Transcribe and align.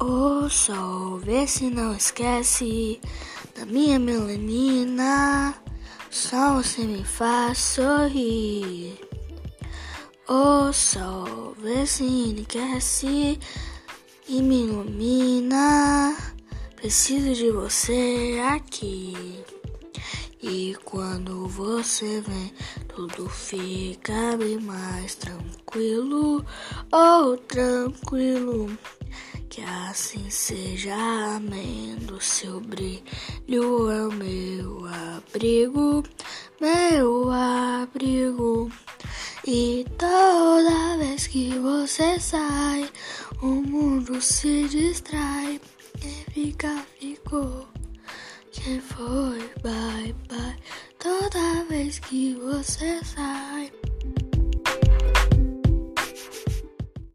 O 0.00 0.48
sol, 0.48 1.18
vê 1.18 1.46
se 1.46 1.70
não 1.70 1.94
esquece 1.94 3.00
da 3.56 3.64
minha 3.64 3.96
melanina. 3.98 5.54
Só 6.10 6.54
você 6.54 6.82
me 6.82 7.04
faz 7.04 7.58
sorrir. 7.58 8.98
O 10.28 10.72
sol, 10.72 11.54
vê 11.58 11.86
se 11.86 12.02
enriquece 12.02 13.38
e 14.28 14.42
me 14.42 14.64
ilumina. 14.64 16.16
Preciso 16.74 17.32
de 17.32 17.52
você 17.52 18.40
aqui. 18.52 19.44
E 20.42 20.76
quando 20.84 21.46
você 21.48 22.20
vem, 22.20 22.52
tudo 22.88 23.28
fica 23.28 24.36
bem 24.36 24.58
mais 24.60 25.14
tranquilo. 25.14 26.44
Oh, 26.92 27.36
tranquilo. 27.48 28.76
Assim 29.94 30.28
seja, 30.28 30.92
amém. 31.36 31.94
Do 32.00 32.20
seu 32.20 32.60
brilho 32.60 33.88
é 33.92 34.08
o 34.08 34.10
meu 34.10 34.84
abrigo, 34.86 36.02
meu 36.60 37.30
abrigo. 37.30 38.72
E 39.46 39.86
toda 39.96 40.96
vez 40.98 41.28
que 41.28 41.56
você 41.60 42.18
sai, 42.18 42.90
o 43.40 43.46
mundo 43.46 44.20
se 44.20 44.66
distrai. 44.66 45.60
Quem 46.00 46.24
fica, 46.32 46.84
ficou. 46.98 47.68
Quem 48.50 48.80
foi, 48.80 49.48
bye 49.62 50.12
bye. 50.28 50.56
Toda 50.98 51.64
vez 51.68 52.00
que 52.00 52.34
você 52.34 53.00
sai. 53.04 53.70